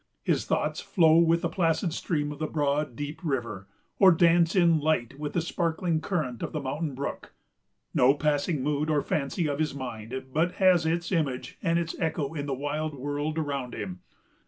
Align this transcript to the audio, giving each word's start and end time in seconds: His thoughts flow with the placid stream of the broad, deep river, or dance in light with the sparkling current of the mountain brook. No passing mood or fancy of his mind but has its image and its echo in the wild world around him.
His 0.23 0.45
thoughts 0.45 0.81
flow 0.81 1.19
with 1.19 1.43
the 1.43 1.47
placid 1.47 1.93
stream 1.93 2.31
of 2.31 2.39
the 2.39 2.47
broad, 2.47 2.95
deep 2.95 3.19
river, 3.23 3.67
or 3.99 4.11
dance 4.11 4.55
in 4.55 4.79
light 4.79 5.19
with 5.19 5.33
the 5.33 5.41
sparkling 5.41 6.01
current 6.01 6.41
of 6.41 6.53
the 6.53 6.59
mountain 6.59 6.95
brook. 6.95 7.35
No 7.93 8.15
passing 8.15 8.63
mood 8.63 8.89
or 8.89 9.03
fancy 9.03 9.47
of 9.47 9.59
his 9.59 9.75
mind 9.75 10.25
but 10.33 10.53
has 10.53 10.87
its 10.87 11.11
image 11.11 11.59
and 11.61 11.77
its 11.77 11.95
echo 11.99 12.33
in 12.33 12.47
the 12.47 12.53
wild 12.55 12.95
world 12.95 13.37
around 13.37 13.75
him. 13.75 13.99